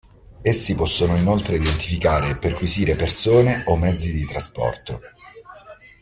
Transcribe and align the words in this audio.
Essi 0.41 0.73
possono 0.73 1.15
inoltre 1.15 1.57
identificare 1.57 2.29
e 2.29 2.37
perquisire 2.37 2.95
persone 2.95 3.61
o 3.67 3.77
mezzi 3.77 4.11
di 4.11 4.25
trasporto. 4.25 4.99